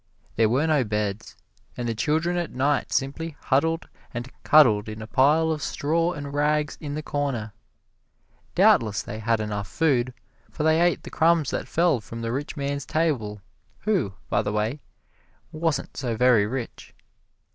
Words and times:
There 0.35 0.49
were 0.49 0.65
no 0.65 0.83
beds, 0.83 1.37
and 1.77 1.87
the 1.87 1.93
children 1.93 2.35
at 2.35 2.49
night 2.49 2.91
simply 2.91 3.37
huddled 3.39 3.87
and 4.11 4.31
cuddled 4.41 4.89
in 4.89 4.99
a 4.99 5.05
pile 5.05 5.51
of 5.51 5.61
straw 5.61 6.13
and 6.13 6.33
rags 6.33 6.75
in 6.81 6.95
the 6.95 7.03
corner. 7.03 7.53
Doubtless 8.55 9.03
they 9.03 9.19
had 9.19 9.39
enough 9.39 9.67
food, 9.67 10.15
for 10.49 10.63
they 10.63 10.81
ate 10.81 11.03
the 11.03 11.11
crumbs 11.11 11.51
that 11.51 11.67
fell 11.67 12.01
from 12.01 12.23
the 12.23 12.31
rich 12.31 12.57
man's 12.57 12.87
table 12.87 13.43
who, 13.81 14.15
by 14.27 14.41
the 14.41 14.51
way, 14.51 14.79
wasn't 15.51 15.95
so 15.95 16.17
very 16.17 16.47
rich. 16.47 16.95